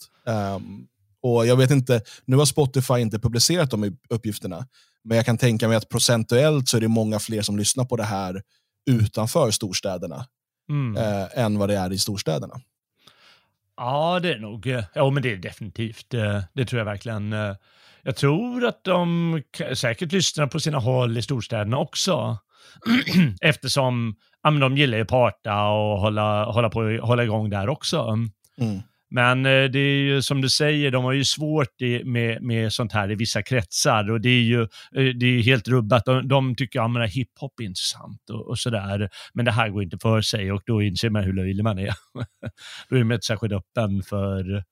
[0.57, 0.87] Um,
[1.23, 4.67] och jag vet inte, Nu har Spotify inte publicerat de uppgifterna,
[5.05, 7.97] men jag kan tänka mig att procentuellt så är det många fler som lyssnar på
[7.97, 8.43] det här
[8.91, 10.27] utanför storstäderna
[10.71, 10.97] mm.
[10.97, 12.61] eh, än vad det är i storstäderna.
[13.77, 14.67] Ja, det är nog.
[14.67, 16.15] Eh, ja, men det är definitivt.
[16.15, 17.33] Eh, det tror jag verkligen.
[17.33, 17.55] Eh,
[18.03, 19.43] jag tror att de
[19.75, 22.39] säkert lyssnar på sina håll i storstäderna också.
[23.41, 28.09] Eftersom ja, men de gillar ju parta och hålla, hålla, på, hålla igång där också.
[28.61, 28.81] Mm.
[29.15, 32.73] Men eh, det är ju som du säger, de har ju svårt i, med, med
[32.73, 36.05] sånt här i vissa kretsar och det är ju eh, det är helt rubbat.
[36.05, 39.09] De, de tycker att ja, hiphop är intressant och, och sådär.
[39.35, 41.95] Men det här går inte för sig och då inser man hur löjlig man är.
[42.89, 44.65] då är man inte särskilt öppen för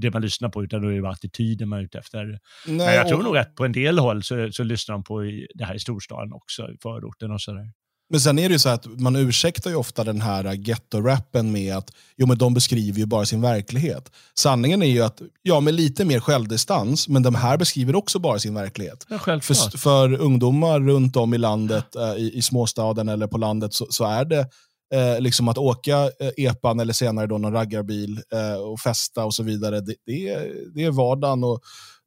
[0.00, 2.24] det man lyssnar på, utan då är det attityden man är ute efter.
[2.24, 3.24] Nej, Men jag tror och...
[3.24, 5.20] nog att på en del håll så, så lyssnar de på
[5.54, 7.72] det här i storstaden också, i förorten och sådär.
[8.10, 11.76] Men sen är det ju så att man ursäktar ju ofta den här ghetto-rappen med
[11.76, 14.12] att jo, men de beskriver ju bara sin verklighet.
[14.34, 18.38] Sanningen är ju att, ja med lite mer självdistans, men de här beskriver också bara
[18.38, 19.06] sin verklighet.
[19.08, 23.74] Ja, för, för ungdomar runt om i landet, äh, i, i småstaden eller på landet,
[23.74, 24.48] så, så är det
[24.94, 29.34] eh, liksom att åka eh, epan eller senare då någon raggarbil eh, och festa och
[29.34, 31.44] så vidare, det, det, är, det är vardagen.
[31.44, 31.60] Och,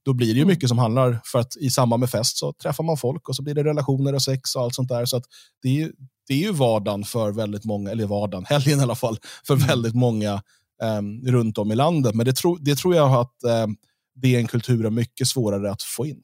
[0.05, 0.47] då blir det ju mm.
[0.47, 3.43] mycket som handlar, för att i samband med fest så träffar man folk och så
[3.43, 5.05] blir det relationer och sex och allt sånt där.
[5.05, 5.23] Så att
[5.61, 5.91] det, är,
[6.27, 9.67] det är ju vardagen för väldigt många, eller vardagen, helgen i alla fall, för mm.
[9.67, 10.41] väldigt många
[10.83, 12.15] um, runt om i landet.
[12.15, 13.75] Men det, tro, det tror jag att um,
[14.15, 16.21] det är en kultur är mycket svårare att få in.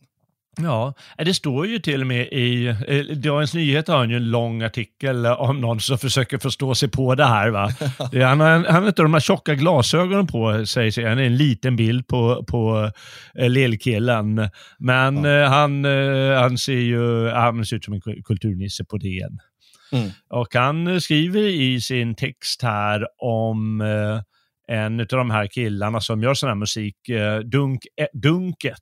[0.58, 4.62] Ja, det står ju till och med i eh, Dagens Nyheter har ju en lång
[4.63, 7.50] artikel om någon som försöker förstå sig på det här.
[7.50, 7.70] Va?
[8.00, 11.38] Han har, han har inte de här tjocka glasögonen på sig, så han är en
[11.38, 12.91] liten bild på, på
[13.39, 14.50] eh, lillkillen.
[14.80, 15.44] Men ja.
[15.44, 15.86] Eh, han,
[16.36, 19.39] han ser ju han ser ut som en kulturnisse på DN.
[19.91, 20.10] Mm.
[20.30, 23.82] Och han skriver i sin text här om
[24.68, 26.96] en av de här killarna som gör sån här musik,
[27.44, 27.82] Dunk,
[28.13, 28.80] Dunket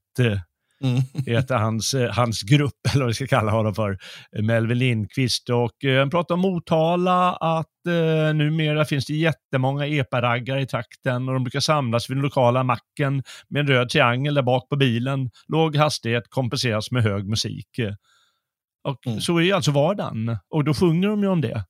[0.84, 1.02] Mm.
[1.26, 3.98] heter hans, eh, hans grupp, eller vad vi ska kalla honom för,
[4.42, 5.50] Melvin Lindqvist.
[5.50, 11.28] Och eh, han pratar om Motala, att eh, numera finns det jättemånga epa-raggare i trakten
[11.28, 14.76] och de brukar samlas vid den lokala macken med en röd triangel där bak på
[14.76, 15.30] bilen.
[15.48, 17.80] Låg hastighet kompenseras med hög musik.
[18.84, 19.22] Och mm.
[19.22, 20.38] så är alltså vardagen.
[20.50, 21.66] Och då sjunger de ju om det.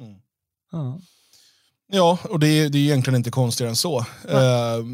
[0.00, 0.20] Mm.
[0.72, 1.00] Ja.
[1.92, 3.98] Ja, och det är, det är egentligen inte konstigare än så.
[3.98, 4.86] Uh,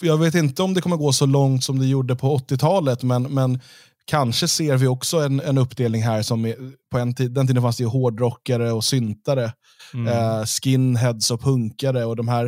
[0.00, 3.22] jag vet inte om det kommer gå så långt som det gjorde på 80-talet, men,
[3.22, 3.60] men
[4.04, 6.56] kanske ser vi också en, en uppdelning här som är,
[6.90, 9.52] på en tid, den tiden fanns det ju hårdrockare och syntare.
[9.94, 10.08] Mm.
[10.08, 12.44] Uh, skinheads och punkare och de här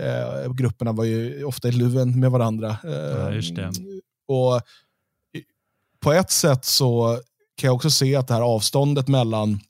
[0.00, 2.76] uh, grupperna var ju ofta i luven med varandra.
[2.82, 3.30] Ja,
[4.28, 4.62] och
[6.00, 7.20] På ett sätt så
[7.56, 9.60] kan jag också se att det här avståndet mellan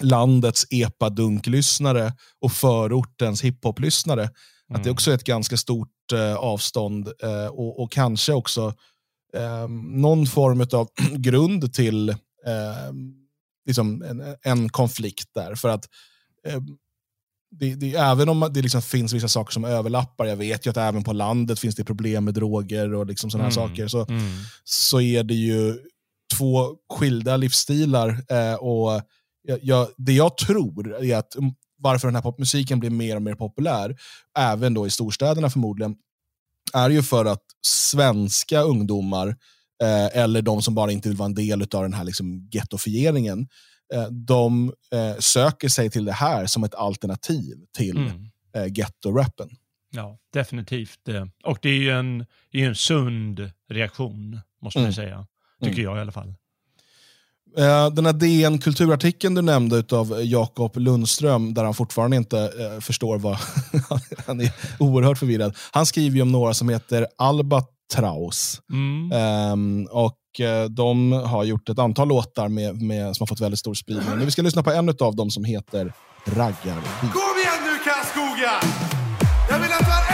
[0.00, 4.22] landets epadunk-lyssnare och förortens hiphop-lyssnare.
[4.22, 4.32] Mm.
[4.74, 4.94] Att det mm.
[4.94, 8.74] också är ett ganska stort eh, avstånd eh, och, och, kanske också
[9.36, 12.08] eh, någon form av grund till
[12.46, 13.14] ehm,
[13.66, 15.54] liksom en, en, konflikt där.
[15.54, 15.88] För att
[16.48, 16.66] ehm,
[17.50, 20.76] det, det, även om det liksom finns vissa saker som överlappar, jag vet ju att
[20.76, 23.54] även på landet finns det problem med droger och liksom sådana mm.
[23.54, 24.32] saker, så, mm.
[24.64, 25.78] så är det ju
[26.38, 28.24] två skilda livsstilar.
[28.28, 29.02] Eh, och
[29.46, 31.36] jag, jag, det jag tror är att
[31.78, 33.96] varför den här popmusiken blir mer och mer populär,
[34.38, 35.96] även då i storstäderna förmodligen,
[36.74, 39.28] är ju för att svenska ungdomar,
[39.82, 43.48] eh, eller de som bara inte vill vara en del av den här liksom gettofieringen,
[43.94, 48.30] eh, de eh, söker sig till det här som ett alternativ till mm.
[48.54, 49.50] eh, getto-rappen.
[49.90, 51.00] Ja, definitivt.
[51.44, 54.86] Och det är ju en, är en sund reaktion, måste mm.
[54.86, 55.26] man säga.
[55.60, 55.84] Tycker mm.
[55.84, 56.34] jag i alla fall.
[57.58, 62.80] Eh, den här DN kulturartikeln du nämnde av Jakob Lundström, där han fortfarande inte eh,
[62.80, 63.38] förstår vad...
[64.26, 65.56] han är oerhört förvirrad.
[65.70, 68.60] Han skriver ju om några som heter Albatraus.
[68.72, 69.12] Mm.
[69.52, 73.60] Um, och eh, de har gjort ett antal låtar med, med, som har fått väldigt
[73.60, 74.08] stor spridning.
[74.08, 75.92] Men vi ska lyssna på en av dem som heter
[76.24, 77.00] Raggarbeat.
[77.00, 78.52] Kom igen nu Karlskoga!
[79.50, 80.13] Jag vill att varenda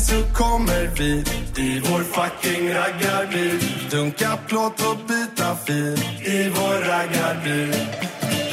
[0.00, 1.24] kommer vi så kommer vi
[1.56, 3.60] i vår fucking raggarbil.
[3.90, 7.74] Dunka plåt och byta fil i vår raggarbil.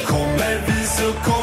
[0.06, 1.37] Kommer vi så kommer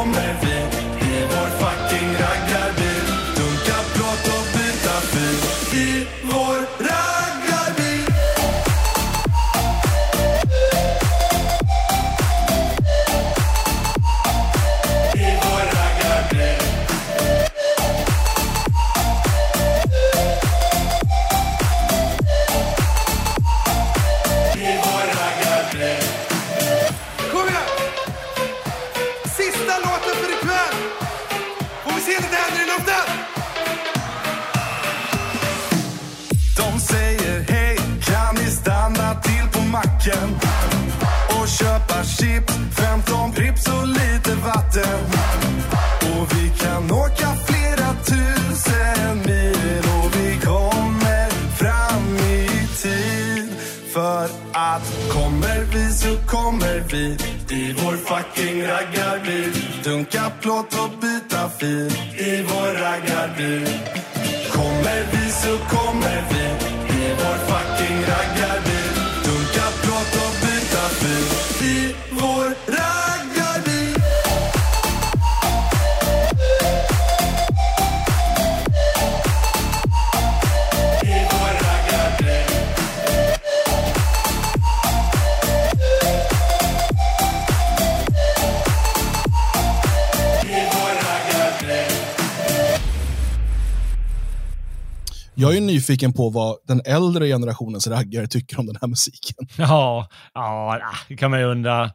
[95.46, 99.48] Jag är ju nyfiken på vad den äldre generationens raggare tycker om den här musiken.
[99.58, 101.92] Ja, ja, ah, det kan man ju undra.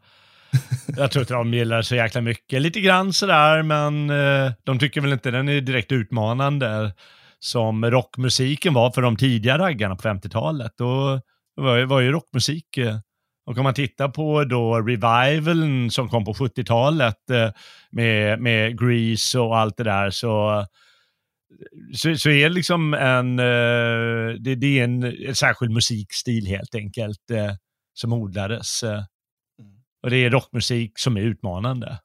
[0.97, 2.63] Jag tror inte de gillar så jäkla mycket.
[2.63, 6.93] Lite grann sådär, men eh, de tycker väl inte den är direkt utmanande
[7.39, 10.73] som rockmusiken var för de tidiga raggarna på 50-talet.
[10.79, 11.21] Då
[11.55, 12.77] var, ju- var ju rockmusik.
[12.77, 12.99] Eh.
[13.47, 17.51] Och om man tittar på då revivalen som kom på 70-talet eh,
[17.91, 20.67] med, med Grease och allt det där så
[21.95, 26.75] så, så är det liksom en, eh, det, det är en, en särskild musikstil helt
[26.75, 27.55] enkelt eh,
[27.95, 28.83] som odlades.
[28.83, 29.05] eh.
[30.03, 31.99] Och det är rockmusik som är utmanande.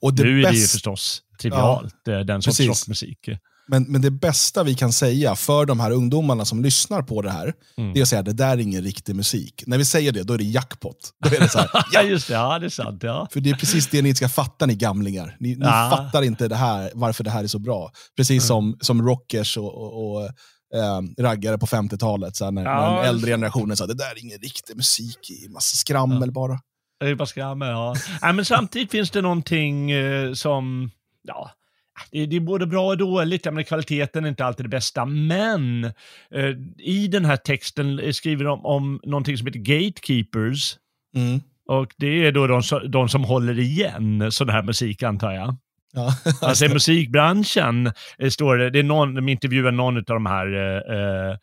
[0.00, 2.68] Och det nu är det ju förstås trivialt, eh, den sorts precis.
[2.68, 3.28] rockmusik.
[3.70, 7.30] Men, men det bästa vi kan säga för de här ungdomarna som lyssnar på det
[7.30, 7.92] här, Mm.
[7.94, 9.64] det är att säga att det där är ingen riktig musik.
[9.66, 10.96] När vi säger det, då är det jackpot.
[11.24, 12.34] Då är det så här, Ja, just det.
[12.34, 13.02] Ja, det är sant.
[13.02, 13.28] Ja.
[13.32, 15.36] För det är precis det ni ska fatta, ni gamlingar.
[15.40, 15.90] Ni, ni Ja.
[15.96, 17.90] fattar inte det här, varför det här är så bra.
[18.16, 20.24] Precis som, som rockers och, och, och
[20.74, 24.10] eh, raggare på 50-talet, så här, när, Ja, när den äldre generationen sa det där
[24.16, 26.58] är ingen riktig musik, det är massa skrammel bara.
[27.00, 27.94] Det är bara skrammel, ja.
[28.34, 30.90] Men samtidigt finns det någonting eh, som,
[31.22, 31.50] ja,
[32.10, 33.44] det, det är både bra och dåligt.
[33.44, 35.84] Menar, kvaliteten är inte alltid det bästa, men
[36.34, 40.76] eh, i den här texten eh, skriver de om någonting som heter gatekeepers.
[41.16, 41.40] Mm.
[41.68, 45.56] Och det är då de, som- de som håller igen sån här musik, antar jag.
[45.92, 46.14] Ja.
[46.40, 50.46] Alltså i musikbranschen eh, står det, det är någon, de intervjuar någon av de här
[51.30, 51.36] eh,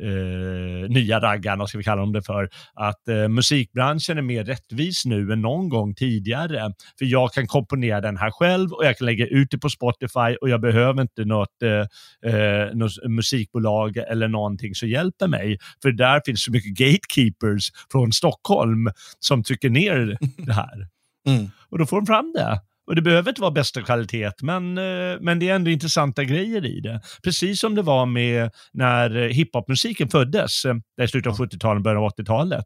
[0.00, 5.04] eh, nya raggarna, ska vi kalla dem det för, att eh, musikbranschen är mer rättvis
[5.04, 6.72] nu än någon gång tidigare.
[6.98, 10.36] För jag kan komponera den här själv och jag kan lägga ut det på Spotify
[10.40, 15.58] och jag behöver inte något, eh, eh, något musikbolag eller någonting som hjälper mig.
[15.82, 20.88] För där finns så mycket gatekeepers från Stockholm som trycker ner det här.
[21.26, 21.50] Mm.
[21.68, 22.60] Och då får de fram det.
[22.90, 26.66] Och det behöver inte vara bästa kvalitet, men, eh, men det är ändå intressanta grejer
[26.66, 27.00] i det.
[27.22, 30.64] Precis som det var med när hiphopmusiken föddes,
[31.02, 32.64] i slutet av 70-talet, början av 80-talet.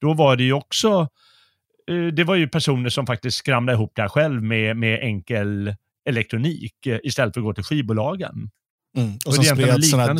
[0.00, 1.08] Då var det ju också,
[2.12, 5.74] det var ju personer som faktiskt skramlade ihop det här själv med, med enkel
[6.08, 8.50] elektronik istället för att gå till skivbolagen.
[8.96, 9.14] Mm.
[9.14, 10.14] Och, och sen spreds sådana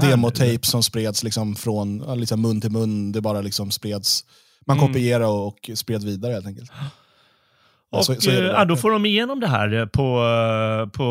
[0.00, 3.12] de demotape som spreds liksom från liksom mun till mun.
[3.12, 4.24] Det bara liksom spreds.
[4.66, 4.88] Man mm.
[4.88, 6.70] kopierade och, och spred vidare helt enkelt.
[7.90, 10.22] Och så, så ja, då får de igenom det här på,
[10.92, 11.04] på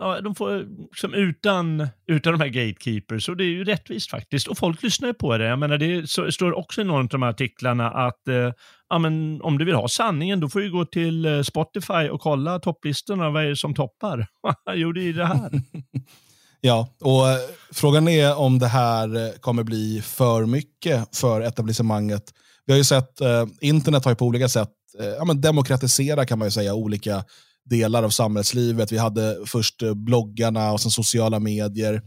[0.00, 4.48] ja, de får, som utan, utan de här gatekeepers, och det är ju rättvist faktiskt.
[4.48, 5.44] Och folk lyssnar på det.
[5.44, 8.52] Jag menar, det så, står också i någon av de här artiklarna att eh,
[8.88, 12.20] ja, men om du vill ha sanningen, då får du gå till eh, Spotify och
[12.20, 13.30] kolla topplistorna.
[13.30, 14.26] Vad är det som toppar?
[14.74, 15.50] jo, det är det här.
[16.60, 17.38] ja, och eh,
[17.72, 22.22] frågan är om det här eh, kommer bli för mycket för etablissemanget.
[22.66, 26.26] Vi har ju sett, eh, internet har ju på olika sätt eh, ja, men demokratisera
[26.26, 27.24] kan man ju säga olika
[27.64, 28.92] delar av samhällslivet.
[28.92, 32.02] Vi hade först eh, bloggarna och sen sociala medier.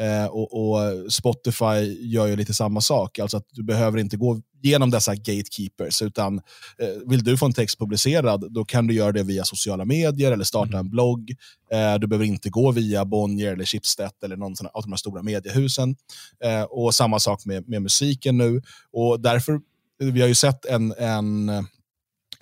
[0.00, 3.18] Eh, och, och, Spotify gör ju lite samma sak.
[3.18, 6.02] Alltså att du behöver inte gå genom dessa gatekeepers.
[6.02, 6.38] Utan
[6.78, 10.32] eh, vill du få en text publicerad, då kan du göra det via sociala medier
[10.32, 10.80] eller starta mm.
[10.80, 11.30] en blogg.
[11.72, 15.22] Eh, du behöver inte gå via Bonnier eller Schibsted eller någon av de här stora
[15.22, 15.96] mediehusen.
[16.44, 18.62] Eh, och samma sak med, med musiken nu.
[18.92, 19.60] Och därför,
[19.98, 21.50] vi har ju sett en, en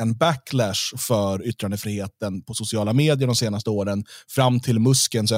[0.02, 5.32] en backlash för yttrandefriheten på sociala medier de senaste åren, fram till Muskens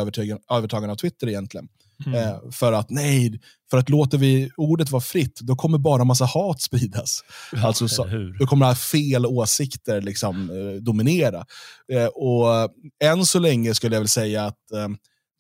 [0.51, 1.69] övertagande av Twitter egentligen.
[2.07, 2.23] Mm.
[2.23, 3.41] Eh, för att nej,
[3.71, 7.25] för att låter vi ordet vara fritt, då kommer bara massa hat spridas.
[7.53, 8.07] Ja, alltså, så,
[8.39, 11.47] då kommer fel åsikter liksom, eh, dominera.
[11.93, 12.71] Eh, och
[13.05, 14.89] än så länge skulle jag väl säga att eh,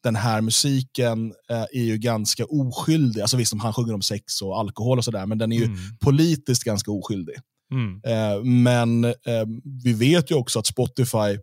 [0.02, 3.20] den här musiken eh, är ju ganska oskyldig.
[3.20, 5.78] Alltså visst, han sjunger om sex och alkohol och sådär, men den är ju mm.
[6.00, 7.34] politiskt ganska oskyldig.
[7.70, 8.00] Mm.
[8.04, 9.46] Eh, men eh,
[9.84, 11.38] vi vet ju också att Spotify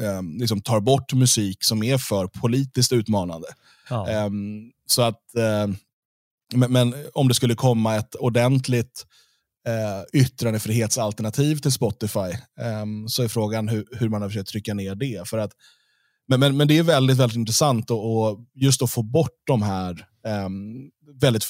[0.00, 3.48] eh, liksom tar bort musik som är för politiskt utmanande.
[3.90, 4.08] Ja.
[4.08, 5.22] Ehm, så att,
[6.54, 9.06] men, men, om det skulle komma ett ordentligt
[9.68, 14.94] eh, yttrandefrihetsalternativ till Spotify ehm, så är frågan hur, hur man har försökt trycka ner
[14.94, 15.28] det.
[15.28, 15.52] För att,
[16.28, 19.62] men, men, men det är väldigt, väldigt intressant och, och just att få bort de
[19.62, 20.90] här um,
[21.20, 21.44] väldigt,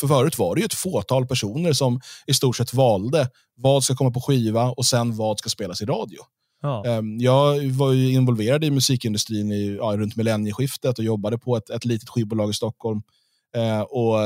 [0.00, 3.96] för förut var det ju ett fåtal personer som i stort sett valde vad ska
[3.96, 6.18] komma på skiva och sen vad ska spelas i radio.
[6.62, 6.84] Ja.
[6.86, 11.70] Um, jag var ju involverad i musikindustrin i, ja, runt millennieskiftet och jobbade på ett,
[11.70, 13.02] ett litet skivbolag i Stockholm.
[13.56, 14.18] Uh, och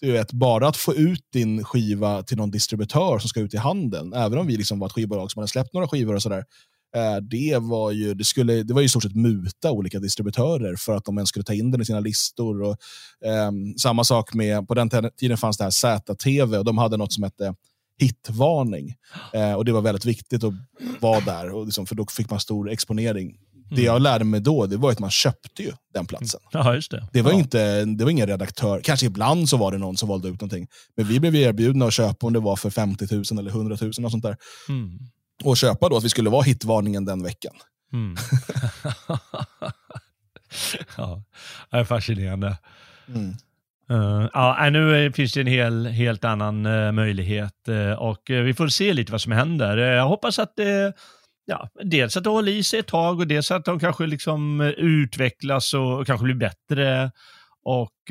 [0.00, 3.56] du vet, bara att få ut din skiva till någon distributör som ska ut i
[3.56, 6.44] handeln, även om vi liksom var ett skivbolag som hade släppt några skivor och sådär,
[7.30, 10.96] det var ju det skulle, det var ju i stort sett muta olika distributörer för
[10.96, 12.62] att de ens skulle ta in den i sina listor.
[12.62, 12.76] Och,
[13.24, 13.50] eh,
[13.82, 17.24] samma sak med, på den tiden fanns det här ZTV och de hade något som
[17.24, 17.54] hette
[18.00, 18.94] hitvarning.
[19.32, 20.54] Eh, och Det var väldigt viktigt att
[21.00, 23.26] vara där, och liksom, för då fick man stor exponering.
[23.26, 23.76] Mm.
[23.76, 26.40] Det jag lärde mig då det var att man köpte ju den platsen.
[26.52, 27.08] Ja, just det.
[27.12, 27.38] Det, var ja.
[27.38, 28.80] inte, det var ingen redaktör.
[28.84, 30.66] Kanske ibland så var det någon som valde ut någonting.
[30.96, 33.90] Men vi blev erbjudna att köpa om det var för 50 000 eller 100 000.
[34.04, 34.36] Och sånt där.
[34.68, 34.98] Mm
[35.42, 37.54] och köpa då att vi skulle vara hitvarningen den veckan.
[37.92, 38.16] Mm.
[40.96, 41.22] ja,
[41.70, 42.56] det är fascinerande.
[43.08, 43.34] Mm.
[43.90, 48.68] Uh, ja, nu finns det en hel, helt annan uh, möjlighet uh, och vi får
[48.68, 49.76] se lite vad som händer.
[49.76, 50.54] jag hoppas att
[51.44, 54.60] ja, dels att det håller i sig ett tag och dels att de kanske liksom
[54.76, 57.10] utvecklas och kanske blir bättre.
[57.64, 58.10] Och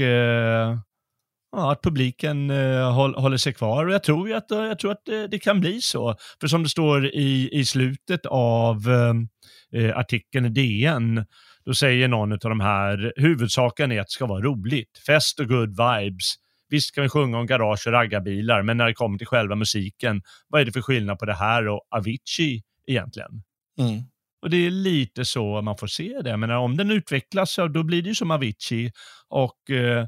[1.51, 3.85] ja, att publiken eh, håller sig kvar.
[3.85, 6.15] Och jag tror att, jag tror att det, det, kan bli så.
[6.41, 11.25] För som det står i, i slutet av eh, eh artikeln i DN,
[11.65, 15.01] då säger någon av de här, huvudsaken är att det ska vara roligt.
[15.07, 16.35] Fest och good vibes.
[16.69, 20.21] Visst kan vi sjunga om garage och raggarbilar, men när det kommer till själva musiken,
[20.47, 23.43] vad är det för skillnad på det här och Avicii egentligen?
[23.79, 24.01] Mm.
[24.41, 26.37] Och det är lite så man får se det.
[26.37, 28.91] Men om den utvecklas, då blir det ju som Avicii.
[29.29, 30.05] Och eh,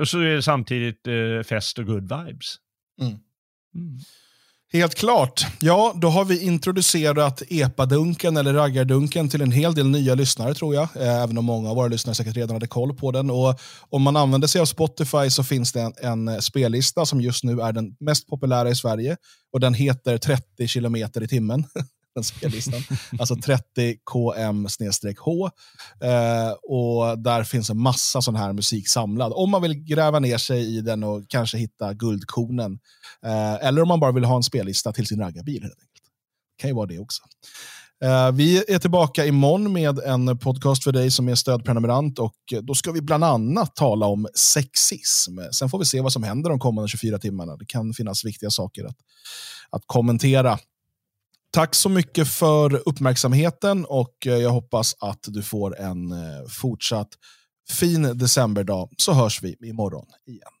[0.00, 2.56] och så är det samtidigt uh, fest och good vibes.
[3.00, 3.12] Mm.
[3.74, 3.98] Mm.
[4.72, 5.46] Helt klart.
[5.60, 10.74] Ja, då har vi introducerat epadunken eller raggardunken till en hel del nya lyssnare tror
[10.74, 10.88] jag.
[10.96, 13.30] Eh, även om många av våra lyssnare säkert redan hade koll på den.
[13.30, 17.44] Och om man använder sig av Spotify så finns det en, en spellista som just
[17.44, 19.16] nu är den mest populära i Sverige.
[19.52, 21.64] Och den heter 30 kilometer i timmen.
[22.14, 22.80] den spellistan.
[23.18, 25.50] alltså 30 km-h.
[26.00, 29.32] Eh, och där finns en massa sån här musik samlad.
[29.34, 32.78] Om man vill gräva ner sig i den och kanske hitta guldkornen.
[33.26, 35.62] Eh, eller om man bara vill ha en spellista till sin raggarbil.
[35.62, 36.08] Helt enkelt.
[36.58, 37.22] kan ju vara det också.
[38.04, 42.74] Eh, vi är tillbaka imorgon med en podcast för dig som är stödprenumerant och då
[42.74, 45.38] ska vi bland annat tala om sexism.
[45.52, 47.56] Sen får vi se vad som händer de kommande 24 timmarna.
[47.56, 48.96] Det kan finnas viktiga saker att,
[49.70, 50.58] att kommentera
[51.52, 57.08] Tack så mycket för uppmärksamheten och eh, jag hoppas att du får en eh, fortsatt
[57.70, 60.59] fin decemberdag så hörs vi imorgon igen.